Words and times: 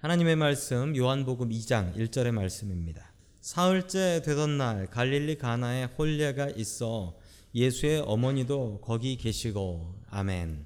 하나님의 0.00 0.34
말씀 0.34 0.96
요한복음 0.96 1.50
2장 1.50 1.94
1절의 1.94 2.32
말씀입니다. 2.32 3.12
사흘째 3.42 4.22
되던 4.24 4.56
날 4.56 4.86
갈릴리 4.86 5.36
가나에 5.36 5.84
혼례가 5.84 6.48
있어 6.56 7.18
예수의 7.54 8.00
어머니도 8.06 8.80
거기 8.80 9.18
계시고 9.18 10.00
아멘. 10.08 10.64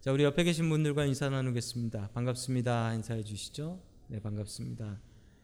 자, 0.00 0.12
우리 0.12 0.22
옆에 0.22 0.44
계신 0.44 0.68
분들과 0.68 1.04
인사 1.04 1.28
나누겠습니다. 1.28 2.10
반갑습니다. 2.14 2.94
인사해 2.94 3.24
주시죠. 3.24 3.80
네, 4.06 4.20
반갑습니다. 4.20 5.00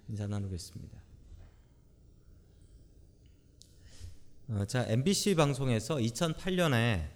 인사 0.09 0.29
나누겠습니다. 0.29 1.03
어, 4.51 4.65
자, 4.67 4.87
MBC 4.87 5.35
방송에서 5.35 5.97
2008년에 5.97 7.09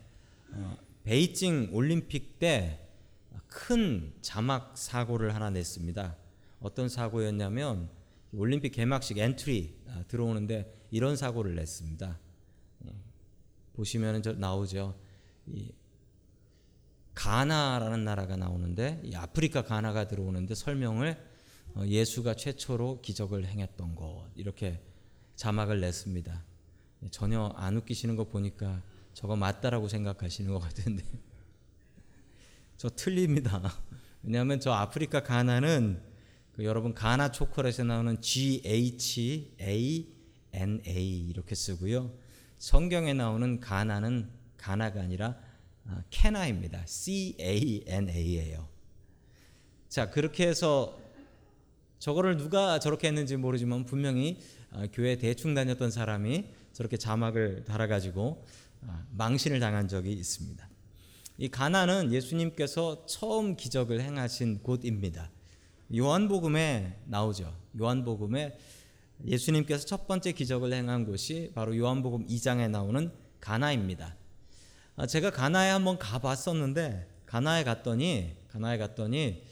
어, 0.54 0.76
베이징 1.04 1.68
올림픽 1.70 2.40
때 2.40 2.85
큰 3.48 4.12
자막 4.22 4.76
사고를 4.76 5.34
하나 5.34 5.50
냈습니다. 5.50 6.16
어떤 6.60 6.88
사고였냐면 6.88 7.90
올림픽 8.32 8.70
개막식 8.70 9.18
엔트리 9.18 9.82
아, 9.88 10.04
들어오는데 10.08 10.86
이런 10.90 11.16
사고를 11.16 11.54
냈습니다. 11.54 12.18
예, 12.86 12.90
보시면 13.74 14.22
저 14.22 14.32
나오죠. 14.32 14.98
이 15.46 15.72
가나라는 17.14 18.04
나라가 18.04 18.36
나오는데 18.36 19.00
이 19.04 19.14
아프리카 19.14 19.62
가나가 19.62 20.06
들어오는데 20.06 20.54
설명을 20.54 21.16
어, 21.74 21.86
예수가 21.86 22.34
최초로 22.34 23.00
기적을 23.00 23.46
행했던 23.46 23.94
것 23.94 24.28
이렇게 24.34 24.82
자막을 25.36 25.80
냈습니다. 25.80 26.44
예, 27.04 27.08
전혀 27.10 27.52
안 27.56 27.76
웃기시는 27.76 28.16
거 28.16 28.24
보니까 28.24 28.82
저거 29.14 29.34
맞다라고 29.36 29.88
생각하시는 29.88 30.52
것 30.52 30.58
같은데 30.58 31.04
저 32.76 32.90
틀립니다. 32.90 33.72
왜냐하면 34.22 34.60
저 34.60 34.72
아프리카 34.72 35.22
가나는 35.22 36.02
그 36.52 36.64
여러분 36.64 36.94
가나 36.94 37.30
초콜릿에 37.32 37.84
나오는 37.84 38.20
G 38.20 38.62
H 38.64 39.56
A 39.60 40.06
N 40.52 40.82
A 40.86 41.28
이렇게 41.28 41.54
쓰고요. 41.54 42.12
성경에 42.58 43.12
나오는 43.12 43.60
가나는 43.60 44.30
가나가 44.56 45.00
아니라 45.00 45.36
아, 45.86 46.02
캐나입니다. 46.10 46.84
C 46.86 47.36
A 47.40 47.84
N 47.86 48.08
A예요. 48.08 48.68
자 49.88 50.10
그렇게 50.10 50.46
해서 50.46 50.98
저거를 51.98 52.36
누가 52.36 52.78
저렇게 52.78 53.08
했는지 53.08 53.36
모르지만 53.36 53.84
분명히 53.86 54.40
아, 54.70 54.86
교회 54.92 55.16
대충 55.16 55.54
다녔던 55.54 55.90
사람이 55.90 56.50
저렇게 56.72 56.96
자막을 56.96 57.64
달아가지고 57.64 58.44
아, 58.86 59.06
망신을 59.12 59.60
당한 59.60 59.88
적이 59.88 60.12
있습니다. 60.12 60.68
이 61.38 61.48
가나는 61.48 62.12
예수님께서 62.14 63.04
처음 63.04 63.56
기적을 63.56 64.00
행하신 64.00 64.62
곳입니다. 64.62 65.30
요한복음에 65.94 67.00
나오죠. 67.04 67.54
요한복음에 67.78 68.58
예수님께서 69.26 69.84
첫 69.84 70.06
번째 70.06 70.32
기적을 70.32 70.72
행한 70.72 71.04
곳이 71.04 71.52
바로 71.54 71.76
요한복음 71.76 72.26
2장에 72.26 72.70
나오는 72.70 73.12
가나입니다. 73.40 74.16
아, 74.96 75.06
제가 75.06 75.30
가나에 75.30 75.70
한번 75.70 75.98
가봤었는데 75.98 77.06
가나에 77.26 77.64
갔더니 77.64 78.34
가나에 78.48 78.78
갔더니 78.78 79.44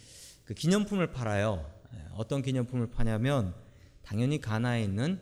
그 0.44 0.54
기념품을 0.54 1.12
팔아요. 1.12 1.70
예, 1.94 1.98
어떤 2.14 2.40
기념품을 2.40 2.92
파냐면 2.92 3.54
당연히 4.02 4.40
가나에 4.40 4.82
있는 4.82 5.20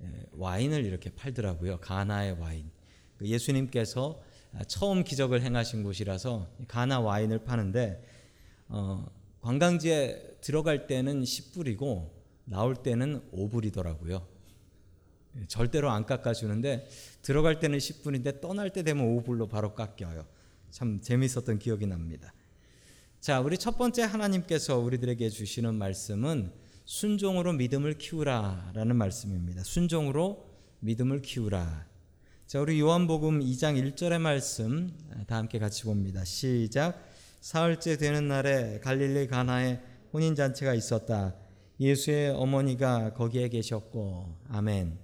예, 0.00 0.06
와인을 0.32 0.84
이렇게 0.84 1.10
팔더라고요. 1.10 1.78
가나의 1.80 2.38
와인. 2.38 2.70
그 3.18 3.26
예수님께서 3.26 4.22
처음 4.62 5.02
기적을 5.02 5.42
행하신 5.42 5.82
곳이라서 5.82 6.48
가나 6.68 7.00
와인을 7.00 7.44
파는데 7.44 8.02
어, 8.68 9.06
관광지에 9.40 10.38
들어갈 10.40 10.86
때는 10.86 11.22
10불이고 11.22 12.10
나올 12.44 12.76
때는 12.76 13.22
5불이더라고요. 13.32 14.24
예, 15.36 15.46
절대로 15.48 15.90
안 15.90 16.06
깎아주는데 16.06 16.88
들어갈 17.22 17.58
때는 17.58 17.78
10분인데 17.78 18.40
떠날 18.40 18.70
때 18.70 18.82
되면 18.82 19.04
5불로 19.04 19.48
바로 19.48 19.74
깎여요. 19.74 20.26
참 20.70 21.00
재밌었던 21.00 21.58
기억이 21.58 21.86
납니다. 21.86 22.32
자, 23.20 23.40
우리 23.40 23.56
첫 23.56 23.78
번째 23.78 24.02
하나님께서 24.02 24.78
우리들에게 24.78 25.28
주시는 25.30 25.74
말씀은 25.76 26.52
순종으로 26.84 27.54
믿음을 27.54 27.96
키우라라는 27.96 28.96
말씀입니다. 28.96 29.62
순종으로 29.64 30.46
믿음을 30.80 31.22
키우라. 31.22 31.86
자, 32.54 32.60
우리 32.60 32.78
요한복음 32.78 33.40
2장 33.40 33.76
1절의 33.96 34.20
말씀 34.20 34.88
다 35.26 35.38
함께 35.38 35.58
같이 35.58 35.82
봅니다. 35.82 36.24
시작. 36.24 37.04
사흘째 37.40 37.96
되는 37.96 38.28
날에 38.28 38.78
갈릴리 38.78 39.26
가나에 39.26 39.80
혼인 40.12 40.36
잔치가 40.36 40.72
있었다. 40.72 41.34
예수의 41.80 42.30
어머니가 42.30 43.14
거기에 43.14 43.48
계셨고, 43.48 44.36
아멘. 44.50 44.96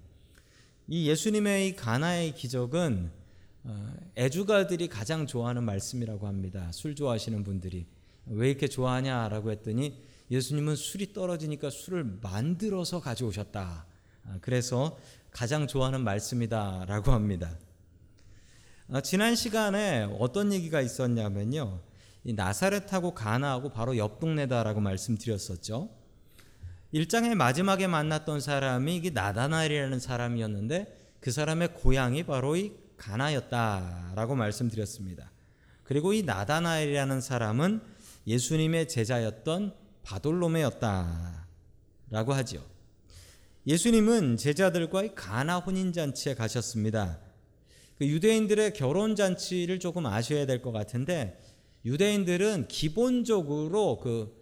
이 0.87 1.09
예수님의 1.09 1.67
이 1.67 1.75
가나의 1.75 2.37
기적은 2.37 3.11
어, 3.65 3.95
애주가들이 4.17 4.87
가장 4.87 5.27
좋아하는 5.27 5.65
말씀이라고 5.65 6.29
합니다. 6.29 6.71
술 6.71 6.95
좋아하시는 6.95 7.43
분들이 7.43 7.85
왜 8.27 8.49
이렇게 8.49 8.69
좋아하냐라고 8.69 9.51
했더니 9.51 10.01
예수님은 10.31 10.77
술이 10.77 11.13
떨어지니까 11.13 11.71
술을 11.71 12.21
만들어서 12.23 13.01
가져오셨다. 13.01 13.87
아, 14.27 14.39
그래서 14.41 14.97
가장 15.31 15.67
좋아하는 15.67 16.03
말씀이다라고 16.03 17.13
합니다. 17.13 17.57
아, 18.93 19.01
지난 19.01 19.37
시간에 19.37 20.09
어떤 20.19 20.53
얘기가 20.53 20.81
있었냐면요. 20.81 21.81
이 22.25 22.33
나사렛하고 22.33 23.15
가나하고 23.15 23.71
바로 23.71 23.97
옆 23.97 24.21
동네다라고 24.21 24.81
말씀드렸었죠. 24.81 25.89
일장의 26.93 27.37
마지막에 27.37 27.87
만났던 27.87 28.41
사람이 28.41 28.97
이게 28.97 29.11
나다나엘이라는 29.11 30.01
사람이었는데 30.01 30.99
그 31.21 31.31
사람의 31.31 31.75
고향이 31.75 32.25
바로 32.25 32.57
이 32.57 32.73
가나였다라고 32.97 34.35
말씀드렸습니다. 34.35 35.31
그리고 35.85 36.13
이 36.13 36.23
나다나엘이라는 36.23 37.21
사람은 37.21 37.81
예수님의 38.27 38.89
제자였던 38.89 39.75
바돌로메였다라고 40.03 41.45
하지요. 42.33 42.61
예수님은 43.67 44.37
제자들과 44.37 45.15
가나 45.15 45.59
혼인 45.59 45.93
잔치에 45.93 46.35
가셨습니다. 46.35 47.21
그 47.99 48.07
유대인들의 48.07 48.73
결혼 48.73 49.15
잔치를 49.15 49.79
조금 49.79 50.07
아셔야 50.07 50.47
될 50.47 50.63
것 50.63 50.73
같은데 50.73 51.39
유대인들은 51.85 52.69
기본적으로 52.69 53.99
그 53.99 54.39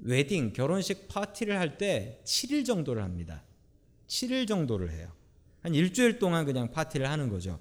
웨딩 0.00 0.52
결혼식 0.52 1.08
파티를 1.08 1.58
할 1.58 1.76
때 1.76 2.20
7일 2.24 2.64
정도를 2.64 3.02
합니다. 3.02 3.42
7일 4.06 4.46
정도를 4.48 4.90
해요. 4.92 5.12
한 5.60 5.74
일주일 5.74 6.18
동안 6.18 6.46
그냥 6.46 6.70
파티를 6.70 7.08
하는 7.10 7.28
거죠. 7.28 7.58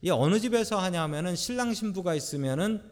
이 0.00 0.10
어느 0.10 0.40
집에서 0.40 0.78
하냐면은 0.80 1.36
신랑 1.36 1.74
신부가 1.74 2.14
있으면은 2.14 2.82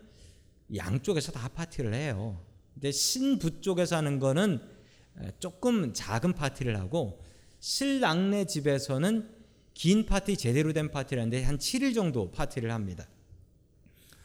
양쪽에서 0.76 1.32
다 1.32 1.48
파티를 1.48 1.94
해요. 1.94 2.40
근데 2.74 2.92
신부 2.92 3.60
쪽에서 3.60 3.96
하는 3.96 4.18
거는 4.18 4.60
조금 5.38 5.92
작은 5.92 6.32
파티를 6.32 6.78
하고 6.78 7.22
신랑네 7.60 8.46
집에서는 8.46 9.40
긴 9.74 10.06
파티 10.06 10.36
제대로 10.36 10.72
된 10.72 10.90
파티를 10.90 11.20
하는데 11.20 11.42
한 11.44 11.58
7일 11.58 11.94
정도 11.94 12.30
파티를 12.30 12.70
합니다. 12.70 13.06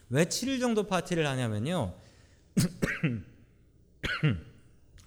왜 0.10 0.26
7일 0.26 0.60
정도 0.60 0.84
파티를 0.84 1.26
하냐면요. 1.28 1.96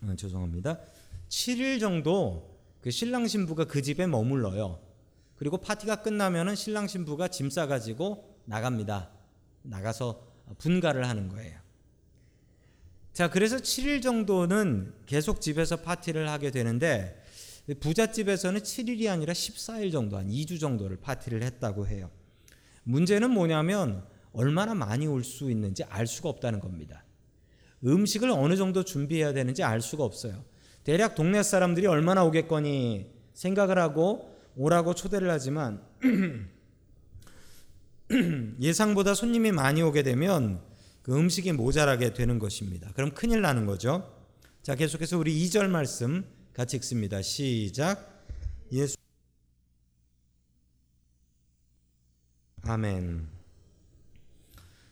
아, 0.03 0.16
죄송합니다. 0.16 0.78
7일 1.28 1.81
정도 1.81 2.59
그 2.81 2.91
신랑 2.91 3.27
신부가 3.27 3.65
그 3.65 3.83
집에 3.83 4.06
머물러요. 4.06 4.81
그리고 5.37 5.59
파티가 5.59 6.03
끝나면은 6.03 6.55
신랑 6.55 6.87
신부가 6.89 7.28
짐 7.28 7.50
싸가지고 7.50 8.39
나갑니다. 8.45 9.10
나가서 9.63 10.27
분가를 10.59 11.07
하는 11.09 11.28
거예요. 11.28 11.67
자, 13.18 13.28
그래서 13.28 13.56
7일 13.56 14.00
정도는 14.00 14.92
계속 15.06 15.41
집에서 15.41 15.74
파티를 15.74 16.28
하게 16.28 16.53
되는데 16.53 17.20
부잣집에서는 17.80 18.60
7일이 18.60 19.10
아니라 19.10 19.32
14일 19.32 19.91
정도, 19.91 20.16
한 20.16 20.28
2주 20.28 20.60
정도를 20.60 20.98
파티를 20.98 21.42
했다고 21.42 21.88
해요. 21.88 22.12
문제는 22.84 23.32
뭐냐면 23.32 24.04
얼마나 24.32 24.76
많이 24.76 25.09
올 25.09 25.24
수 25.24 25.50
있는지 25.50 25.82
알 25.82 26.06
수가 26.06 26.28
없다는 26.28 26.60
겁니다. 26.60 27.04
음식을 27.84 28.30
어느 28.30 28.54
정도 28.54 28.84
준비해야 28.84 29.32
되는지 29.32 29.65
알 29.65 29.80
수가 29.80 30.04
없어요. 30.04 30.44
대략 30.84 31.16
동네 31.16 31.42
사람들이 31.42 31.88
얼마나 31.88 32.22
오겠거니 32.22 33.10
생각을 33.34 33.78
하고 33.78 34.32
오라고 34.54 34.94
초대를 34.94 35.28
하지만 35.28 35.82
예상보다 38.62 39.15
손님이 39.15 39.50
많이 39.50 39.82
오게 39.82 40.04
되면 40.04 40.67
그 41.03 41.16
음식이 41.16 41.53
모자라게 41.53 42.12
되는 42.15 42.39
것입니다. 42.39 42.91
그럼 42.95 43.12
큰일 43.12 43.41
나는 43.41 43.66
거죠. 43.66 44.15
자, 44.62 44.74
계속해서 44.74 45.18
우리 45.18 45.45
2절 45.47 45.68
말씀 45.68 46.24
같이 46.53 46.77
읽습니다. 46.77 47.22
시작. 47.22 48.24
예수 48.72 48.97
아멘. 52.62 53.28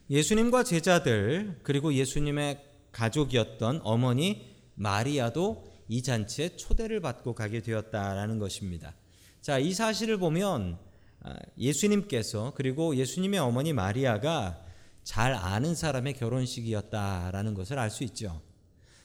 예수님과 0.09 0.63
제자들 0.65 1.61
그리고 1.63 1.93
예수님의 1.93 2.63
가족이었던 2.93 3.81
어머니 3.83 4.55
마리아도 4.77 5.67
이 5.89 6.03
잔치에 6.03 6.57
초대를 6.57 7.01
받고 7.01 7.35
가게 7.35 7.61
되었다라는 7.61 8.39
것입니다. 8.39 8.95
자, 9.41 9.59
이 9.59 9.75
사실을 9.75 10.19
보면 10.19 10.79
아, 11.21 11.37
예수님께서 11.59 12.53
그리고 12.57 12.97
예수님의 12.97 13.41
어머니 13.41 13.73
마리아가 13.73 14.65
잘 15.07 15.35
아는 15.35 15.77
사람의 15.77 16.15
결혼식이었다라는 16.15 17.55
것을 17.55 17.79
알 17.79 17.91
수 17.91 18.03
있죠. 18.03 18.43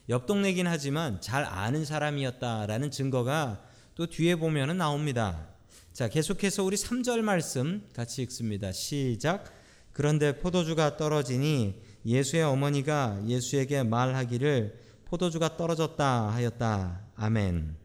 옆 0.10 0.26
동네긴 0.26 0.66
하지만 0.66 1.22
잘 1.22 1.46
아는 1.46 1.86
사람이었다라는 1.86 2.90
증거가 2.90 3.64
또 3.94 4.08
뒤에 4.08 4.36
보면은 4.36 4.80
나옵니다. 4.80 5.48
자, 5.94 6.10
계속해서 6.10 6.64
우리 6.64 6.76
3절 6.76 7.22
말씀 7.22 7.88
같이 7.94 8.24
읽습니다. 8.24 8.72
시작. 8.72 9.46
그런데 9.94 10.40
포도주가 10.40 10.98
떨어지니 10.98 11.80
예수의 12.04 12.44
어머니가 12.46 13.22
예수에게 13.28 13.84
말하기를 13.84 14.80
포도주가 15.06 15.56
떨어졌다 15.56 16.30
하였다. 16.32 17.06
아멘. 17.16 17.76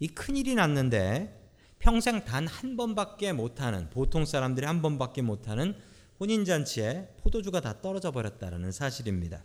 이 0.00 0.08
큰일이 0.08 0.56
났는데 0.56 1.48
평생 1.78 2.24
단 2.24 2.48
한 2.48 2.76
번밖에 2.76 3.32
못하는 3.32 3.88
보통 3.90 4.24
사람들이 4.24 4.66
한 4.66 4.82
번밖에 4.82 5.22
못하는 5.22 5.76
혼인 6.20 6.44
잔치에 6.44 7.08
포도주가 7.18 7.60
다 7.60 7.80
떨어져 7.80 8.10
버렸다라는 8.10 8.72
사실입니다. 8.72 9.44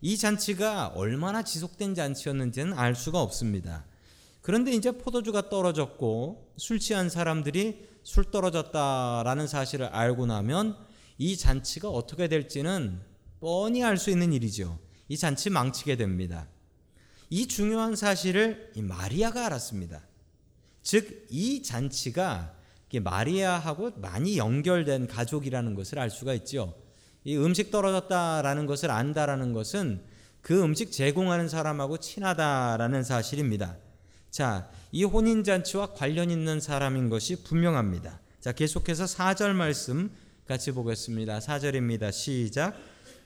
이 0.00 0.18
잔치가 0.18 0.88
얼마나 0.88 1.42
지속된 1.42 1.94
잔치였는지는 1.94 2.72
알 2.74 2.94
수가 2.94 3.20
없습니다. 3.22 3.86
그런데 4.42 4.72
이제 4.72 4.90
포도주가 4.90 5.48
떨어졌고 5.48 6.54
술 6.56 6.80
취한 6.80 7.08
사람들이 7.08 7.88
술 8.02 8.30
떨어졌다라는 8.30 9.46
사실을 9.46 9.86
알고 9.86 10.26
나면 10.26 10.76
이 11.18 11.36
잔치가 11.36 11.88
어떻게 11.88 12.28
될지는 12.28 13.00
뻔히 13.40 13.84
알 13.84 13.96
수 13.96 14.10
있는 14.10 14.32
일이죠. 14.32 14.78
이 15.08 15.16
잔치 15.16 15.50
망치게 15.50 15.96
됩니다. 15.96 16.48
이 17.30 17.46
중요한 17.46 17.96
사실을 17.96 18.72
이 18.74 18.82
마리아가 18.82 19.46
알았습니다. 19.46 20.02
즉, 20.82 21.26
이 21.30 21.62
잔치가 21.62 22.54
마리아하고 23.00 23.92
많이 23.96 24.38
연결된 24.38 25.06
가족이라는 25.06 25.74
것을 25.74 25.98
알 25.98 26.10
수가 26.10 26.34
있죠. 26.34 26.74
이 27.24 27.36
음식 27.36 27.70
떨어졌다라는 27.70 28.66
것을 28.66 28.90
안다라는 28.90 29.52
것은 29.52 30.02
그 30.40 30.62
음식 30.62 30.90
제공하는 30.90 31.48
사람하고 31.48 31.98
친하다라는 31.98 33.04
사실입니다. 33.04 33.76
자, 34.30 34.68
이 34.90 35.04
혼인 35.04 35.44
잔치와 35.44 35.92
관련 35.94 36.30
있는 36.30 36.60
사람인 36.60 37.08
것이 37.08 37.44
분명합니다. 37.44 38.20
자, 38.40 38.52
계속해서 38.52 39.04
4절 39.04 39.52
말씀 39.52 40.10
같이 40.46 40.72
보겠습니다. 40.72 41.38
4절입니다. 41.38 42.10
시작. 42.12 42.76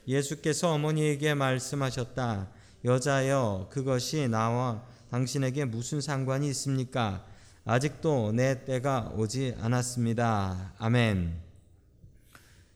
예수께서 0.07 0.71
어머니에게 0.73 1.33
말씀하셨다. 1.33 2.49
여자여, 2.85 3.69
그것이 3.71 4.27
나와 4.27 4.83
당신에게 5.09 5.65
무슨 5.65 6.01
상관이 6.01 6.47
있습니까? 6.49 7.25
아직도 7.69 8.31
내 8.31 8.63
때가 8.63 9.11
오지 9.17 9.55
않았습니다. 9.59 10.73
아멘. 10.77 11.37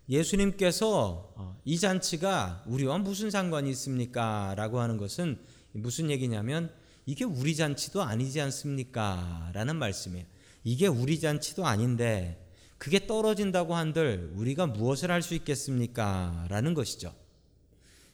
예수님께서 0.10 1.32
어, 1.38 1.58
이 1.64 1.80
잔치가 1.80 2.62
우리와 2.68 2.98
무슨 2.98 3.32
상관이 3.32 3.70
있습니까? 3.70 4.54
라고 4.58 4.82
하는 4.82 4.98
것은 4.98 5.40
무슨 5.72 6.10
얘기냐면 6.10 6.70
이게 7.06 7.24
우리 7.24 7.56
잔치도 7.56 8.02
아니지 8.02 8.42
않습니까? 8.42 9.52
라는 9.54 9.78
말씀이에요. 9.78 10.26
이게 10.66 10.88
우리 10.88 11.22
잔치도 11.22 11.66
아닌데 11.66 12.46
그게 12.78 13.08
떨어진다고 13.08 13.74
한들 13.74 14.34
우리가 14.36 14.68
무엇을 14.68 15.10
할 15.10 15.22
수 15.22 15.36
있겠습니까? 15.36 16.48
라는 16.50 16.74
것이죠. 16.74 17.14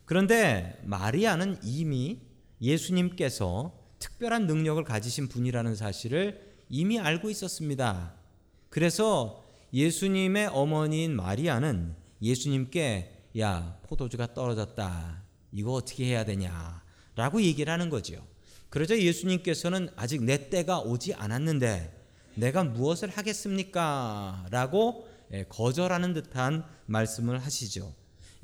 그런데 0.06 0.80
마리아는 0.84 1.58
이미 1.64 2.22
예수님께서 2.62 3.74
특별한 3.98 4.46
능력을 4.46 4.84
가지신 4.84 5.28
분이라는 5.28 5.76
사실을 5.76 6.47
이미 6.70 7.00
알고 7.00 7.30
있었습니다. 7.30 8.14
그래서 8.70 9.46
예수님의 9.74 10.48
어머니인 10.48 11.16
마리아는 11.16 11.96
예수님께 12.22 13.14
야 13.40 13.80
포도주가 13.84 14.34
떨어졌다. 14.34 15.24
이거 15.52 15.74
어떻게 15.74 16.06
해야 16.06 16.26
되냐? 16.26 16.84
라고 17.16 17.42
얘기를 17.42 17.72
하는 17.72 17.90
거죠. 17.90 18.26
그러자 18.70 18.98
예수님께서는 18.98 19.90
아직 19.96 20.24
내 20.24 20.50
때가 20.50 20.80
오지 20.82 21.14
않았는데 21.14 21.94
내가 22.36 22.64
무엇을 22.64 23.10
하겠습니까? 23.10 24.46
라고 24.52 25.08
예, 25.34 25.46
거절하는 25.50 26.14
듯한 26.14 26.64
말씀을 26.86 27.40
하시죠. 27.40 27.94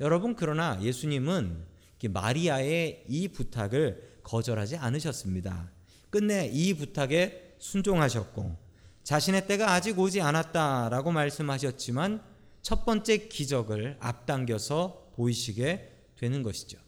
여러분 0.00 0.34
그러나 0.34 0.78
예수님은 0.82 1.74
마리아의 2.10 3.04
이 3.08 3.28
부탁을 3.28 4.18
거절하지 4.22 4.76
않으셨습니다. 4.76 5.70
끝내 6.10 6.50
이 6.52 6.74
부탁에 6.74 7.53
순종하셨고 7.64 8.56
자신의 9.04 9.46
때가 9.46 9.72
아직 9.72 9.98
오지 9.98 10.20
않았다라고 10.20 11.12
말씀하셨지만 11.12 12.22
첫 12.62 12.84
번째 12.84 13.28
기적을 13.28 13.96
앞당겨서 14.00 15.12
보이시게 15.16 15.92
되는 16.16 16.42
것이죠. 16.42 16.78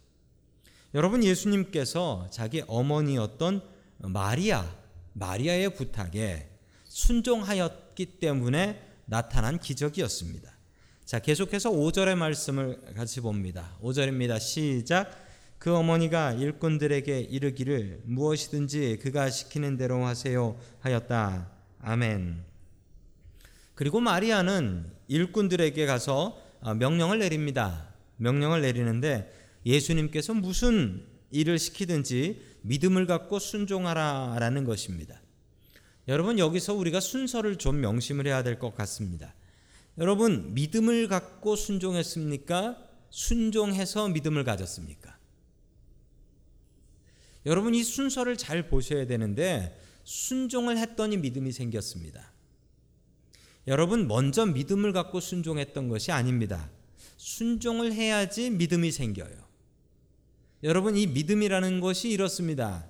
여러분 0.95 1.25
예수님께서 1.25 2.29
자기 2.31 2.63
어머니였던 2.67 3.63
마리아, 3.99 4.65
마리아의 5.15 5.75
부탁에 5.75 6.49
순종하였기 6.85 8.19
때문에 8.21 8.83
나타난 9.07 9.59
기적이었습니다. 9.59 10.51
자, 11.05 11.19
계속해서 11.21 11.71
5절의 11.71 12.17
말씀을 12.17 12.95
같이 12.95 13.21
봅니다. 13.21 13.77
5절입니다. 13.83 14.41
시작. 14.41 15.26
그 15.59 15.75
어머니가 15.75 16.33
일꾼들에게 16.33 17.21
이르기를 17.21 18.03
무엇이든지 18.05 18.99
그가 19.03 19.31
시키는 19.31 19.77
대로 19.77 20.05
하세요 20.05 20.59
하였다. 20.81 21.51
아멘. 21.81 22.45
그리고 23.75 24.01
마리아는 24.01 24.87
일꾼들에게 25.09 25.87
가서 25.87 26.41
어, 26.61 26.75
명령을 26.75 27.19
내립니다. 27.19 27.89
명령을 28.17 28.63
내리는데 28.63 29.33
예수님께서 29.65 30.35
무슨 30.35 31.05
일을 31.31 31.59
시키든지 31.59 32.41
믿음을 32.63 33.07
갖고 33.07 33.39
순종하라라는 33.39 34.65
것입니다. 34.65 35.21
여러분 36.09 36.39
여기서 36.39 36.75
우리가 36.75 37.01
순서를 37.01 37.57
좀 37.57 37.81
명심을 37.81 38.27
해야 38.27 38.43
될 38.43 38.59
것 38.59 38.75
같습니다. 38.75 39.35
여러분 39.99 40.55
믿음을 40.55 41.09
갖고 41.09 41.57
순종했습니까? 41.57 42.79
순종해서 43.11 44.09
믿음을 44.09 44.45
가졌습니까? 44.45 45.16
여러분 47.47 47.75
이 47.75 47.83
순서를 47.83 48.37
잘 48.37 48.69
보셔야 48.69 49.07
되는데 49.07 49.81
순종을 50.05 50.77
했더니 50.79 51.17
믿음이 51.17 51.53
생겼습니다. 51.53 52.33
여러분 53.69 54.07
먼저 54.07 54.45
믿음을 54.47 54.93
갖고 54.93 55.21
순종했던 55.21 55.89
것이 55.89 56.13
아닙니다. 56.13 56.69
순종을 57.17 57.93
해야지 57.93 58.51
믿음이 58.51 58.93
생겨요. 58.93 59.47
여러분 60.65 60.97
이 60.97 61.07
믿음이라는 61.07 61.81
것이 61.81 62.11
이렇습니다. 62.11 62.87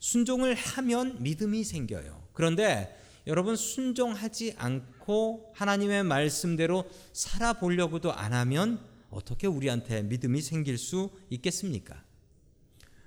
순종을 0.00 0.54
하면 0.54 1.22
믿음이 1.22 1.64
생겨요. 1.64 2.28
그런데 2.32 2.98
여러분 3.26 3.56
순종하지 3.56 4.54
않고 4.58 5.52
하나님의 5.54 6.04
말씀대로 6.04 6.90
살아보려고도 7.12 8.12
안 8.12 8.32
하면 8.32 8.80
어떻게 9.10 9.46
우리한테 9.46 10.02
믿음이 10.02 10.42
생길 10.42 10.78
수 10.78 11.10
있겠습니까? 11.30 12.03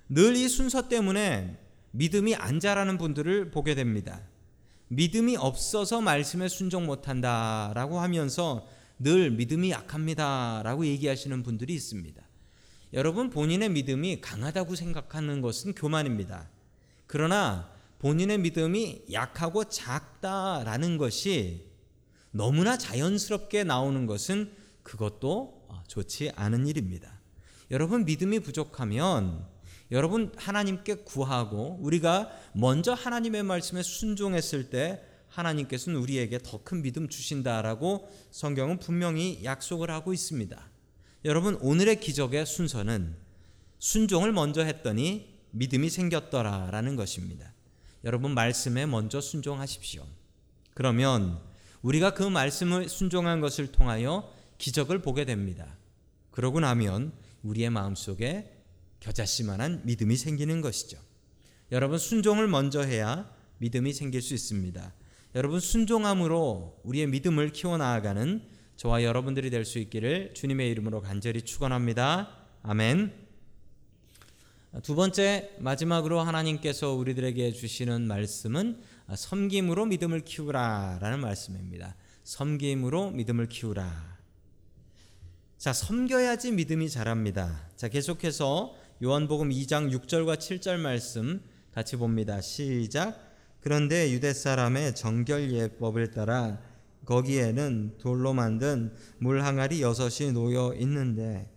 늘 0.08 0.36
이 0.36 0.48
순서 0.48 0.88
때문에 0.88 1.58
믿음이 1.90 2.34
안 2.34 2.60
자라는 2.60 2.98
분들을 2.98 3.50
보게 3.50 3.74
됩니다. 3.74 4.20
믿음이 4.88 5.36
없어서 5.36 6.00
말씀에 6.00 6.48
순종 6.48 6.86
못한다 6.86 7.72
라고 7.74 8.00
하면서 8.00 8.66
늘 8.98 9.30
믿음이 9.30 9.70
약합니다 9.70 10.62
라고 10.64 10.86
얘기하시는 10.86 11.42
분들이 11.42 11.74
있습니다. 11.74 12.22
여러분 12.94 13.28
본인의 13.28 13.68
믿음이 13.68 14.22
강하다고 14.22 14.74
생각하는 14.74 15.42
것은 15.42 15.74
교만입니다. 15.74 16.48
그러나 17.06 17.70
본인의 17.98 18.38
믿음이 18.38 19.02
약하고 19.12 19.64
작다라는 19.64 20.96
것이 20.96 21.66
너무나 22.30 22.78
자연스럽게 22.78 23.64
나오는 23.64 24.06
것은 24.06 24.52
그것도 24.82 25.68
좋지 25.86 26.32
않은 26.34 26.66
일입니다. 26.66 27.20
여러분 27.70 28.06
믿음이 28.06 28.40
부족하면 28.40 29.57
여러분 29.90 30.32
하나님께 30.36 30.96
구하고 30.96 31.78
우리가 31.80 32.30
먼저 32.52 32.92
하나님의 32.92 33.42
말씀에 33.42 33.82
순종했을 33.82 34.70
때 34.70 35.02
하나님께서는 35.28 35.98
우리에게 35.98 36.38
더 36.42 36.62
큰 36.64 36.82
믿음 36.82 37.08
주신다라고 37.08 38.08
성경은 38.30 38.78
분명히 38.78 39.40
약속을 39.44 39.90
하고 39.90 40.12
있습니다. 40.12 40.70
여러분 41.24 41.54
오늘의 41.60 42.00
기적의 42.00 42.46
순서는 42.46 43.16
순종을 43.78 44.32
먼저 44.32 44.62
했더니 44.62 45.34
믿음이 45.52 45.88
생겼더라라는 45.88 46.96
것입니다. 46.96 47.52
여러분 48.04 48.34
말씀에 48.34 48.86
먼저 48.86 49.20
순종하십시오. 49.20 50.06
그러면 50.74 51.40
우리가 51.82 52.14
그 52.14 52.22
말씀을 52.22 52.88
순종한 52.88 53.40
것을 53.40 53.72
통하여 53.72 54.32
기적을 54.58 55.00
보게 55.00 55.24
됩니다. 55.24 55.76
그러고 56.30 56.60
나면 56.60 57.12
우리의 57.42 57.70
마음속에 57.70 58.57
겨자씨만한 59.00 59.82
믿음이 59.84 60.16
생기는 60.16 60.60
것이죠. 60.60 60.98
여러분 61.72 61.98
순종을 61.98 62.48
먼저 62.48 62.82
해야 62.82 63.30
믿음이 63.58 63.92
생길 63.92 64.22
수 64.22 64.34
있습니다. 64.34 64.94
여러분 65.34 65.60
순종함으로 65.60 66.80
우리의 66.84 67.06
믿음을 67.08 67.52
키워 67.52 67.76
나아가는 67.76 68.42
저와 68.76 69.02
여러분들이 69.02 69.50
될 69.50 69.64
수 69.64 69.78
있기를 69.78 70.34
주님의 70.34 70.70
이름으로 70.70 71.00
간절히 71.02 71.42
축원합니다. 71.42 72.30
아멘. 72.62 73.12
두 74.82 74.94
번째 74.94 75.50
마지막으로 75.58 76.20
하나님께서 76.20 76.92
우리들에게 76.92 77.52
주시는 77.52 78.06
말씀은 78.06 78.80
섬김으로 79.14 79.86
믿음을 79.86 80.20
키우라라는 80.20 81.20
말씀입니다. 81.20 81.96
섬김으로 82.24 83.10
믿음을 83.12 83.48
키우라. 83.48 84.18
자, 85.56 85.72
섬겨야지 85.72 86.52
믿음이 86.52 86.88
자랍니다. 86.88 87.68
자, 87.76 87.88
계속해서 87.88 88.76
요한복음 89.00 89.50
2장 89.50 89.92
6절과 89.92 90.38
7절 90.38 90.78
말씀 90.78 91.40
같이 91.72 91.94
봅니다. 91.94 92.40
시작. 92.40 93.16
그런데 93.60 94.10
유대 94.10 94.32
사람의 94.32 94.96
정결 94.96 95.52
예법을 95.52 96.10
따라 96.10 96.58
거기에는 97.04 97.98
돌로 97.98 98.34
만든 98.34 98.92
물 99.18 99.42
항아리 99.44 99.82
여섯이 99.82 100.32
놓여 100.32 100.74
있는데 100.80 101.48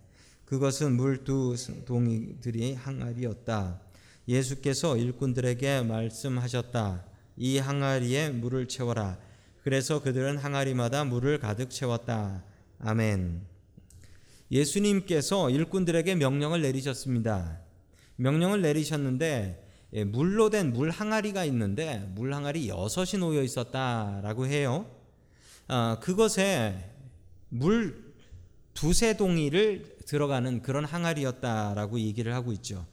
그것은 0.46 0.96
물 0.96 1.24
두 1.24 1.56
동이들이 1.86 2.76
항아리였다. 2.76 3.82
예수께서 4.28 4.96
일꾼들에게 4.98 5.82
말씀하셨다. 5.82 7.06
이 7.38 7.58
항아리에 7.58 8.30
물을 8.30 8.68
채워라. 8.68 9.18
그래서 9.64 10.00
그들은 10.04 10.38
항아리마다 10.38 11.06
물을 11.06 11.40
가득 11.40 11.72
채웠다. 11.72 12.44
아멘. 12.78 13.51
예수님께서 14.52 15.50
일꾼들에게 15.50 16.16
명령을 16.16 16.62
내리셨습니다. 16.62 17.62
명령을 18.18 18.62
내리셨는데 18.62 19.68
예, 19.94 20.04
물로 20.06 20.50
된 20.50 20.72
물 20.74 20.90
항아리가 20.90 21.44
있는데 21.46 22.10
물 22.16 22.34
항아리 22.34 22.70
여섯이 22.70 23.20
놓여 23.20 23.44
있었다라고 23.44 24.48
해요. 24.48 24.90
아, 25.68 25.98
그것에 26.02 26.92
물 27.50 28.14
두세 28.74 29.18
동이를 29.18 29.98
들어가는 30.06 30.62
그런 30.62 30.86
항아리였다라고 30.86 32.00
얘기를 32.00 32.34
하고 32.34 32.54
있죠. 32.54 32.86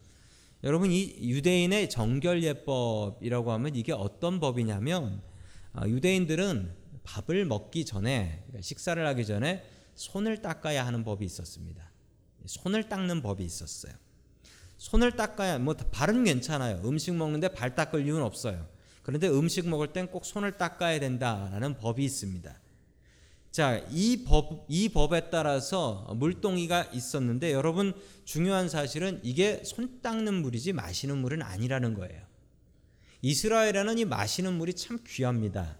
여러분 0.64 0.90
이 0.90 1.14
유대인의 1.20 1.88
정결 1.88 2.42
예법이라고 2.42 3.52
하면 3.52 3.76
이게 3.76 3.92
어떤 3.92 4.40
법이냐면 4.40 5.22
아, 5.72 5.86
유대인들은 5.86 6.72
밥을 7.04 7.44
먹기 7.44 7.84
전에 7.84 8.42
그러니까 8.46 8.62
식사를 8.62 9.04
하기 9.06 9.24
전에 9.24 9.62
손을 9.98 10.40
닦아야 10.40 10.86
하는 10.86 11.02
법이 11.02 11.24
있었습니다. 11.24 11.90
손을 12.46 12.88
닦는 12.88 13.20
법이 13.20 13.44
있었어요. 13.44 13.92
손을 14.76 15.16
닦아야 15.16 15.58
뭐 15.58 15.74
발은 15.74 16.22
괜찮아요. 16.22 16.80
음식 16.84 17.14
먹는데 17.14 17.48
발 17.48 17.74
닦을 17.74 18.06
이유는 18.06 18.22
없어요. 18.22 18.68
그런데 19.02 19.28
음식 19.28 19.68
먹을 19.68 19.92
땐 19.92 20.06
꼭 20.06 20.24
손을 20.24 20.52
닦아야 20.56 21.00
된다라는 21.00 21.78
법이 21.78 22.04
있습니다. 22.04 22.54
자, 23.50 23.78
이 23.90 24.22
법, 24.24 24.66
이 24.68 24.88
법에 24.88 25.30
따라서 25.30 26.06
물동이가 26.14 26.90
있었는데 26.92 27.52
여러분 27.52 27.92
중요한 28.24 28.68
사실은 28.68 29.18
이게 29.24 29.62
손 29.64 30.00
닦는 30.00 30.32
물이지 30.42 30.74
마시는 30.74 31.18
물은 31.18 31.42
아니라는 31.42 31.94
거예요. 31.94 32.22
이스라엘에는 33.22 33.98
이 33.98 34.04
마시는 34.04 34.52
물이 34.52 34.74
참 34.74 35.00
귀합니다. 35.04 35.76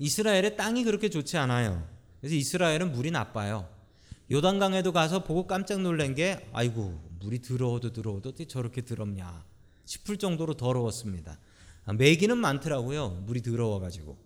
이스라엘의 0.00 0.56
땅이 0.56 0.82
그렇게 0.82 1.08
좋지 1.08 1.36
않아요. 1.36 1.91
그래서 2.22 2.36
이스라엘은 2.36 2.92
물이 2.92 3.10
나빠요. 3.10 3.68
요단강에도 4.30 4.92
가서 4.92 5.24
보고 5.24 5.48
깜짝 5.48 5.80
놀란 5.80 6.14
게 6.14 6.48
아이고 6.52 7.02
물이 7.18 7.42
더러워도 7.42 7.92
더러워도 7.92 8.28
어떻게 8.28 8.46
저렇게 8.46 8.84
더럽냐 8.84 9.44
싶을 9.84 10.16
정도로 10.18 10.54
더러웠습니다. 10.54 11.40
메기는 11.98 12.38
많더라고요. 12.38 13.24
물이 13.26 13.42
더러워가지고 13.42 14.16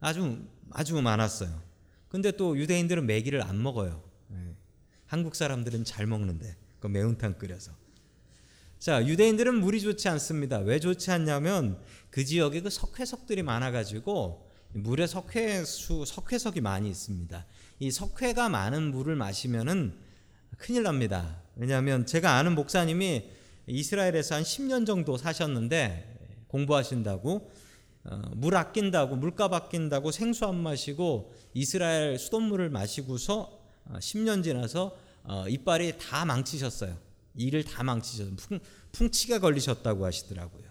아주 0.00 0.44
아주 0.70 1.00
많았어요. 1.00 1.62
근데 2.08 2.32
또 2.32 2.58
유대인들은 2.58 3.06
메기를 3.06 3.44
안 3.44 3.62
먹어요. 3.62 4.02
네. 4.26 4.56
한국 5.06 5.36
사람들은 5.36 5.84
잘 5.84 6.08
먹는데 6.08 6.56
그 6.80 6.88
매운탕 6.88 7.38
끓여서. 7.38 7.70
자 8.80 9.06
유대인들은 9.06 9.54
물이 9.60 9.80
좋지 9.82 10.08
않습니다. 10.08 10.58
왜 10.58 10.80
좋지 10.80 11.12
않냐면 11.12 11.80
그 12.10 12.24
지역에 12.24 12.60
그 12.60 12.70
석회석들이 12.70 13.44
많아가지고 13.44 14.49
물에 14.72 15.06
석회수 15.06 16.04
석회석이 16.06 16.60
많이 16.60 16.88
있습니다. 16.88 17.46
이 17.80 17.90
석회가 17.90 18.48
많은 18.48 18.90
물을 18.90 19.16
마시면은 19.16 19.94
큰일 20.58 20.82
납니다. 20.82 21.42
왜냐하면 21.56 22.06
제가 22.06 22.36
아는 22.36 22.54
목사님이 22.54 23.30
이스라엘에서 23.66 24.36
한 24.36 24.42
10년 24.42 24.86
정도 24.86 25.16
사셨는데 25.16 26.46
공부하신다고 26.48 27.50
어, 28.04 28.22
물 28.34 28.56
아낀다고 28.56 29.16
물값 29.16 29.52
아낀다고 29.52 30.10
생수 30.10 30.46
안 30.46 30.56
마시고 30.56 31.34
이스라엘 31.52 32.18
수돗물을 32.18 32.70
마시고서 32.70 33.60
10년 33.94 34.42
지나서 34.42 34.96
어, 35.24 35.44
이빨이 35.48 35.98
다 35.98 36.24
망치셨어요. 36.24 36.96
이를 37.34 37.62
다 37.64 37.82
망치셔서 37.82 38.30
풍, 38.36 38.58
풍치가 38.92 39.38
걸리셨다고 39.38 40.04
하시더라고요. 40.04 40.64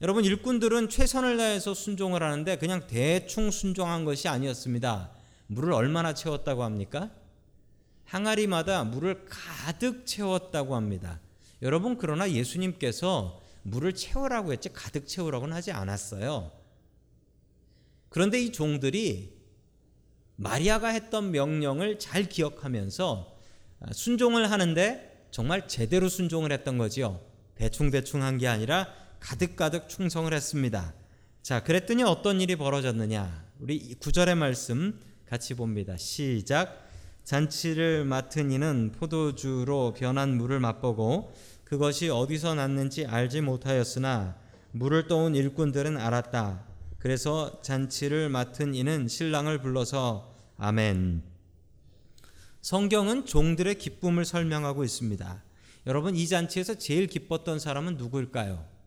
여러분 0.00 0.24
일꾼들은 0.24 0.90
최선을 0.90 1.38
다해서 1.38 1.74
순종을 1.74 2.22
하는데 2.22 2.56
그냥 2.58 2.86
대충 2.86 3.50
순종한 3.50 4.04
것이 4.04 4.28
아니었습니다. 4.28 5.10
물을 5.48 5.72
얼마나 5.72 6.14
채웠다고 6.14 6.62
합니까? 6.62 7.10
항아리마다 8.04 8.84
물을 8.84 9.24
가득 9.28 10.06
채웠다고 10.06 10.76
합니다. 10.76 11.18
여러분 11.62 11.98
그러나 11.98 12.30
예수님께서 12.30 13.40
물을 13.64 13.92
채우라고 13.92 14.52
했지 14.52 14.68
가득 14.72 15.08
채우라고는 15.08 15.54
하지 15.54 15.72
않았어요. 15.72 16.52
그런데 18.08 18.40
이 18.40 18.52
종들이 18.52 19.36
마리아가 20.36 20.88
했던 20.88 21.32
명령을 21.32 21.98
잘 21.98 22.28
기억하면서 22.28 23.36
순종을 23.92 24.52
하는데 24.52 25.26
정말 25.32 25.66
제대로 25.66 26.08
순종을 26.08 26.52
했던 26.52 26.78
거지요. 26.78 27.20
대충대충 27.56 28.22
한 28.22 28.38
게 28.38 28.46
아니라 28.46 28.94
가득가득 29.20 29.88
충성을 29.88 30.32
했습니다. 30.32 30.94
자, 31.42 31.62
그랬더니 31.62 32.02
어떤 32.02 32.40
일이 32.40 32.56
벌어졌느냐? 32.56 33.44
우리 33.60 33.94
구절의 33.94 34.34
말씀 34.34 34.98
같이 35.26 35.54
봅니다. 35.54 35.96
시작. 35.96 36.86
잔치를 37.24 38.04
맡은 38.04 38.50
이는 38.50 38.92
포도주로 38.92 39.92
변한 39.92 40.36
물을 40.36 40.60
맛보고 40.60 41.34
그것이 41.64 42.08
어디서 42.08 42.54
났는지 42.54 43.04
알지 43.04 43.42
못하였으나 43.42 44.36
물을 44.72 45.06
떠온 45.06 45.34
일꾼들은 45.34 45.98
알았다. 45.98 46.64
그래서 46.98 47.60
잔치를 47.62 48.30
맡은 48.30 48.74
이는 48.74 49.08
신랑을 49.08 49.60
불러서 49.60 50.34
아멘. 50.56 51.22
성경은 52.62 53.26
종들의 53.26 53.76
기쁨을 53.76 54.24
설명하고 54.24 54.84
있습니다. 54.84 55.42
여러분 55.86 56.16
이 56.16 56.26
잔치에서 56.26 56.74
제일 56.74 57.06
기뻤던 57.06 57.58
사람은 57.58 57.96
누구일까요? 57.96 58.77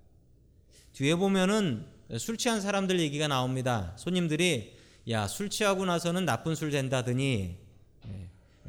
뒤에 0.94 1.16
보면은 1.16 1.86
술 2.18 2.38
취한 2.38 2.62
사람들 2.62 3.00
얘기가 3.00 3.28
나옵니다. 3.28 3.94
손님들이 3.98 4.78
야 5.10 5.28
술 5.28 5.50
취하고 5.50 5.86
나서는 5.86 6.26
나쁜 6.26 6.56
술 6.56 6.72
된다더니 6.72 7.58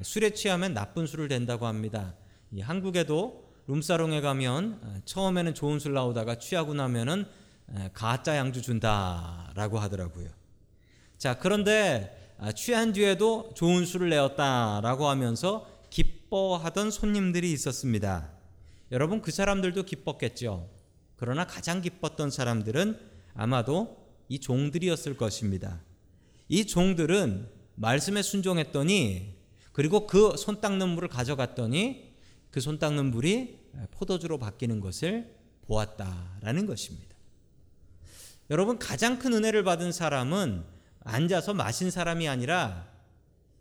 술에 0.00 0.30
취하면 0.30 0.72
나쁜 0.74 1.06
술을 1.06 1.28
된다고 1.28 1.66
합니다. 1.66 2.14
한국에도 2.60 3.50
룸사롱에 3.66 4.20
가면 4.20 4.80
어, 4.82 5.00
처음에는 5.04 5.54
좋은 5.54 5.78
술 5.78 5.92
나오다가 5.94 6.36
취하고 6.38 6.74
나면은 6.74 7.26
가짜 7.92 8.36
양주 8.36 8.60
준다라고 8.60 9.78
하더라고요. 9.78 10.28
자, 11.16 11.38
그런데 11.38 12.34
아, 12.38 12.50
취한 12.52 12.92
뒤에도 12.92 13.52
좋은 13.54 13.86
술을 13.86 14.10
내었다라고 14.10 15.06
하면서 15.08 15.66
기뻐하던 15.90 16.90
손님들이 16.90 17.52
있었습니다. 17.52 18.30
여러분 18.90 19.22
그 19.22 19.30
사람들도 19.30 19.84
기뻤겠죠. 19.84 20.68
그러나 21.22 21.46
가장 21.46 21.80
기뻤던 21.80 22.30
사람들은 22.32 22.98
아마도 23.34 23.96
이 24.28 24.40
종들이었을 24.40 25.16
것입니다. 25.16 25.80
이 26.48 26.66
종들은 26.66 27.48
말씀에 27.76 28.22
순종했더니 28.22 29.36
그리고 29.70 30.08
그 30.08 30.34
손 30.36 30.60
닦는 30.60 30.88
물을 30.88 31.06
가져갔더니 31.06 32.12
그 32.50 32.58
손 32.58 32.80
닦는 32.80 33.12
물이 33.12 33.56
포도주로 33.92 34.38
바뀌는 34.38 34.80
것을 34.80 35.36
보았다라는 35.62 36.66
것입니다. 36.66 37.14
여러분 38.50 38.80
가장 38.80 39.20
큰 39.20 39.32
은혜를 39.32 39.62
받은 39.62 39.92
사람은 39.92 40.64
앉아서 41.04 41.54
마신 41.54 41.92
사람이 41.92 42.26
아니라 42.26 42.88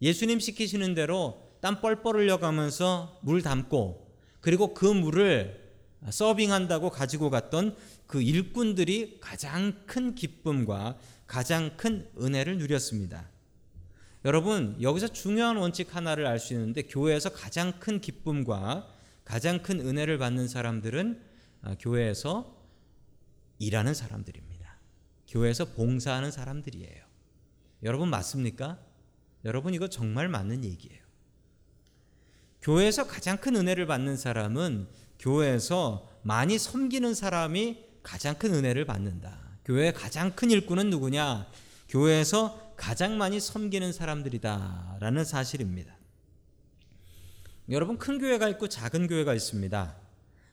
예수님 0.01 0.39
시키시는 0.39 0.95
대로 0.95 1.51
땀 1.61 1.79
뻘뻘 1.79 2.15
흘려가면서 2.15 3.19
물 3.21 3.43
담고 3.43 4.17
그리고 4.39 4.73
그 4.73 4.87
물을 4.87 5.60
서빙한다고 6.09 6.89
가지고 6.89 7.29
갔던 7.29 7.75
그 8.07 8.21
일꾼들이 8.21 9.19
가장 9.21 9.85
큰 9.85 10.15
기쁨과 10.15 10.97
가장 11.27 11.77
큰 11.77 12.09
은혜를 12.19 12.57
누렸습니다. 12.57 13.29
여러분 14.25 14.77
여기서 14.81 15.07
중요한 15.09 15.57
원칙 15.57 15.95
하나를 15.95 16.25
알 16.27 16.39
수 16.39 16.53
있는데 16.53 16.83
교회에서 16.83 17.29
가장 17.31 17.79
큰 17.79 18.01
기쁨과 18.01 18.87
가장 19.23 19.61
큰 19.61 19.79
은혜를 19.79 20.17
받는 20.17 20.47
사람들은 20.47 21.21
아, 21.61 21.75
교회에서 21.79 22.57
일하는 23.59 23.93
사람들입니다. 23.93 24.79
교회에서 25.27 25.65
봉사하는 25.73 26.31
사람들이에요. 26.31 27.05
여러분 27.83 28.09
맞습니까? 28.09 28.79
여러분 29.45 29.73
이거 29.73 29.87
정말 29.87 30.27
맞는 30.27 30.63
얘기예요. 30.65 31.01
교회에서 32.61 33.07
가장 33.07 33.37
큰 33.37 33.55
은혜를 33.55 33.87
받는 33.87 34.17
사람은 34.17 34.87
교회에서 35.21 36.09
많이 36.23 36.57
섬기는 36.57 37.13
사람이 37.13 37.85
가장 38.03 38.35
큰 38.35 38.53
은혜를 38.53 38.85
받는다. 38.85 39.39
교회의 39.63 39.93
가장 39.93 40.35
큰 40.35 40.51
일꾼은 40.51 40.89
누구냐? 40.89 41.47
교회에서 41.87 42.73
가장 42.75 43.17
많이 43.17 43.39
섬기는 43.39 43.93
사람들이다라는 43.93 45.23
사실입니다. 45.23 45.95
여러분 47.69 47.97
큰 47.97 48.17
교회가 48.17 48.49
있고 48.49 48.67
작은 48.67 49.07
교회가 49.07 49.33
있습니다. 49.33 49.95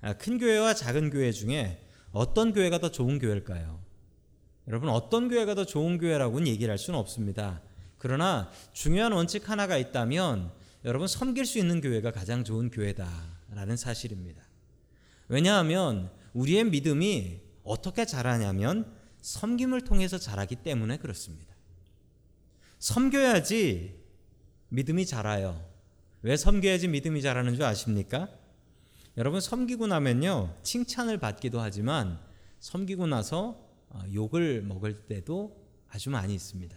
아, 0.03 0.13
큰 0.15 0.39
교회와 0.39 0.75
작은 0.75 1.11
교회 1.11 1.33
중에 1.33 1.83
어떤 2.13 2.53
교회가 2.53 2.79
더 2.79 2.91
좋은 2.91 3.19
교회일까요? 3.19 3.81
여러분 4.69 4.91
어떤 4.91 5.29
교회가 5.29 5.55
더 5.55 5.65
좋은 5.65 5.99
교회라고는 5.99 6.47
얘기를 6.47 6.71
할 6.71 6.79
수는 6.79 6.99
없습니다. 6.99 7.63
그러나 7.97 8.51
중요한 8.73 9.13
원칙 9.13 9.49
하나가 9.49 9.79
있다면 9.79 10.53
여러분 10.85 11.09
섬길 11.09 11.47
수 11.47 11.59
있는 11.59 11.81
교회가 11.81 12.13
가장 12.13 12.45
좋은 12.45 12.71
교회다라는 12.71 13.77
사실입니다. 13.77 14.48
왜냐하면 15.29 16.11
우리의 16.33 16.65
믿음이 16.65 17.41
어떻게 17.63 18.05
자라냐면 18.05 18.93
섬김을 19.21 19.83
통해서 19.83 20.19
자라기 20.19 20.57
때문에 20.57 20.99
그렇습니다. 20.99 21.55
섬겨야지 22.79 23.99
믿음이 24.69 25.07
자라요. 25.07 25.65
왜 26.23 26.37
섬겨야지 26.37 26.89
믿음이 26.89 27.23
자라는 27.23 27.55
줄 27.55 27.65
아십니까? 27.65 28.29
여러분 29.17 29.41
섬기고 29.41 29.87
나면요 29.89 30.57
칭찬을 30.63 31.19
받기도 31.19 31.61
하지만 31.61 32.21
섬기고 32.61 33.07
나서 33.07 33.69
어, 33.91 34.03
욕을 34.13 34.63
먹을 34.63 35.07
때도 35.07 35.57
아주 35.89 36.11
많이 36.11 36.35
있습니다. 36.35 36.77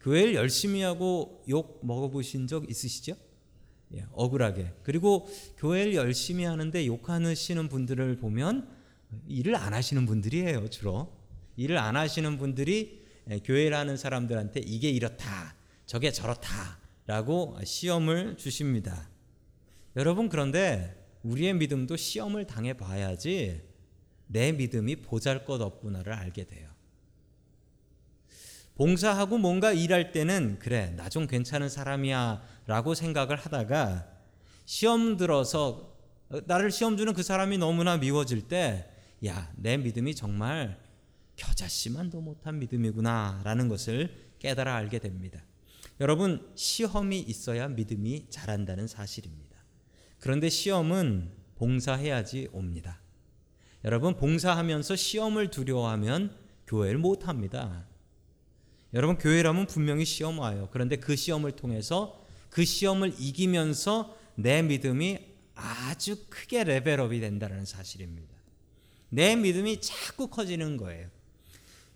교회를 0.00 0.34
열심히 0.34 0.82
하고 0.82 1.44
욕 1.48 1.84
먹어보신 1.84 2.46
적 2.46 2.68
있으시죠? 2.68 3.16
예, 3.94 4.04
억울하게. 4.12 4.72
그리고 4.82 5.28
교회를 5.58 5.94
열심히 5.94 6.44
하는데 6.44 6.86
욕하시는 6.86 7.68
분들을 7.68 8.16
보면 8.16 8.68
일을 9.28 9.54
안 9.54 9.74
하시는 9.74 10.04
분들이에요, 10.06 10.68
주로. 10.68 11.12
일을 11.56 11.78
안 11.78 11.96
하시는 11.96 12.36
분들이 12.38 13.04
예, 13.30 13.38
교회를 13.38 13.76
하는 13.76 13.96
사람들한테 13.96 14.60
이게 14.60 14.90
이렇다, 14.90 15.54
저게 15.84 16.10
저렇다, 16.10 16.78
라고 17.06 17.56
시험을 17.64 18.36
주십니다. 18.36 19.08
여러분, 19.96 20.28
그런데 20.28 21.04
우리의 21.22 21.54
믿음도 21.54 21.96
시험을 21.96 22.46
당해 22.46 22.74
봐야지 22.74 23.62
내 24.26 24.52
믿음이 24.52 24.96
보잘 24.96 25.44
것 25.44 25.60
없구나를 25.60 26.12
알게 26.12 26.44
돼요. 26.44 26.68
봉사하고 28.74 29.38
뭔가 29.38 29.72
일할 29.72 30.12
때는 30.12 30.58
그래 30.58 30.92
나 30.96 31.08
좀 31.08 31.26
괜찮은 31.26 31.68
사람이야 31.68 32.42
라고 32.66 32.94
생각을 32.94 33.36
하다가 33.36 34.06
시험 34.64 35.16
들어서 35.16 35.96
나를 36.46 36.70
시험 36.70 36.96
주는 36.96 37.12
그 37.12 37.22
사람이 37.22 37.58
너무나 37.58 37.96
미워질 37.96 38.48
때 38.48 38.92
야 39.24 39.50
내 39.56 39.76
믿음이 39.76 40.14
정말 40.14 40.78
겨자씨만도 41.36 42.20
못한 42.20 42.58
믿음이구나 42.58 43.42
라는 43.44 43.68
것을 43.68 44.14
깨달아 44.38 44.74
알게 44.74 44.98
됩니다. 44.98 45.42
여러분 46.00 46.50
시험이 46.54 47.20
있어야 47.20 47.68
믿음이 47.68 48.26
자란다는 48.28 48.86
사실입니다. 48.86 49.56
그런데 50.20 50.48
시험은 50.50 51.32
봉사해야지 51.56 52.48
옵니다. 52.52 53.00
여러분 53.84 54.16
봉사하면서 54.16 54.96
시험을 54.96 55.50
두려워하면 55.50 56.36
교회를 56.66 56.98
못 56.98 57.28
합니다. 57.28 57.86
여러분 58.92 59.16
교회라면 59.16 59.66
분명히 59.66 60.04
시험 60.04 60.38
와요. 60.38 60.68
그런데 60.72 60.96
그 60.96 61.16
시험을 61.16 61.52
통해서 61.52 62.22
그 62.56 62.64
시험을 62.64 63.12
이기면서 63.18 64.16
내 64.34 64.62
믿음이 64.62 65.18
아주 65.54 66.16
크게 66.30 66.64
레벨업이 66.64 67.20
된다는 67.20 67.66
사실입니다. 67.66 68.34
내 69.10 69.36
믿음이 69.36 69.82
자꾸 69.82 70.28
커지는 70.28 70.78
거예요. 70.78 71.10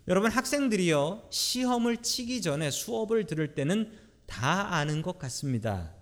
여러분 0.07 0.29
학생들이요 0.29 1.29
시험을 1.31 2.03
치기 2.03 2.43
전에 2.43 2.69
수업을 2.69 3.25
들을 3.25 3.55
때는 3.55 3.91
다 4.27 4.75
아는 4.75 5.01
것 5.01 5.17
같습니다. 5.17 5.95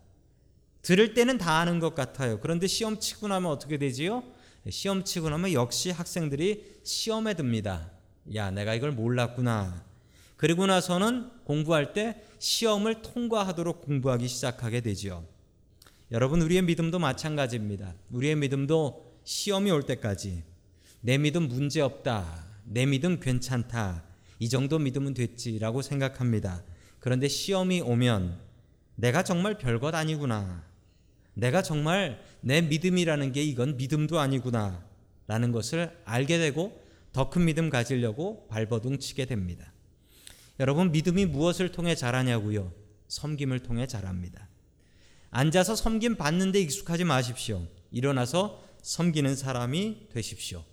들을 0.81 1.13
때는 1.13 1.37
다 1.37 1.59
아는 1.59 1.79
것 1.79 1.95
같아요. 1.95 2.41
그런데 2.41 2.67
시험 2.67 2.99
치고 2.99 3.29
나면 3.29 3.49
어떻게 3.49 3.77
되지요? 3.77 4.25
시험 4.69 5.05
치고 5.05 5.29
나면 5.29 5.53
역시 5.53 5.89
학생들이 5.89 6.81
시험에 6.83 7.33
듭니다. 7.33 7.91
야, 8.35 8.51
내가 8.51 8.73
이걸 8.73 8.91
몰랐구나. 8.91 9.88
그리고 10.39 10.65
나서는 10.67 11.29
공부할 11.43 11.91
때 11.91 12.23
시험을 12.39 13.01
통과하도록 13.01 13.81
공부하기 13.81 14.29
시작하게 14.29 14.79
되지요. 14.79 15.25
여러분, 16.13 16.41
우리의 16.41 16.61
믿음도 16.61 16.97
마찬가지입니다. 16.97 17.93
우리의 18.11 18.37
믿음도 18.37 19.17
시험이 19.25 19.69
올 19.69 19.83
때까지 19.83 20.43
내 21.01 21.17
믿음 21.17 21.49
문제 21.49 21.81
없다. 21.81 22.45
내 22.63 22.85
믿음 22.85 23.19
괜찮다. 23.19 24.05
이 24.39 24.47
정도 24.47 24.79
믿으면 24.79 25.13
됐지라고 25.13 25.81
생각합니다. 25.81 26.63
그런데 27.01 27.27
시험이 27.27 27.81
오면 27.81 28.39
내가 28.95 29.23
정말 29.23 29.57
별것 29.57 29.93
아니구나. 29.93 30.63
내가 31.33 31.61
정말 31.61 32.23
내 32.39 32.61
믿음이라는 32.61 33.33
게 33.33 33.43
이건 33.43 33.75
믿음도 33.75 34.21
아니구나. 34.21 34.85
라는 35.27 35.51
것을 35.51 35.99
알게 36.05 36.37
되고 36.37 36.81
더 37.11 37.29
큰 37.29 37.43
믿음 37.43 37.69
가지려고 37.69 38.47
발버둥 38.47 38.99
치게 38.99 39.25
됩니다. 39.25 39.68
여러분, 40.59 40.91
믿음이 40.91 41.25
무엇을 41.25 41.71
통해 41.71 41.95
자라냐고요? 41.95 42.73
섬김을 43.07 43.59
통해 43.59 43.87
자랍니다. 43.87 44.47
앉아서 45.31 45.75
섬김 45.75 46.15
받는데 46.15 46.59
익숙하지 46.61 47.03
마십시오. 47.05 47.65
일어나서 47.91 48.63
섬기는 48.81 49.35
사람이 49.35 50.07
되십시오. 50.11 50.63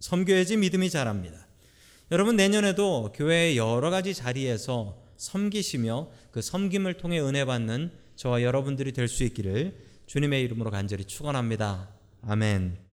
섬겨야지 0.00 0.56
믿음이 0.56 0.90
자랍니다. 0.90 1.46
여러분, 2.10 2.36
내년에도 2.36 3.12
교회의 3.14 3.56
여러 3.56 3.90
가지 3.90 4.14
자리에서 4.14 5.00
섬기시며 5.16 6.10
그 6.30 6.40
섬김을 6.42 6.94
통해 6.94 7.20
은혜 7.20 7.44
받는 7.44 7.92
저와 8.16 8.42
여러분들이 8.42 8.92
될 8.92 9.08
수 9.08 9.24
있기를 9.24 9.76
주님의 10.06 10.42
이름으로 10.42 10.70
간절히 10.70 11.04
축원합니다. 11.04 11.90
아멘. 12.22 12.89